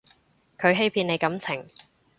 [0.57, 1.67] 佢欺騙你感情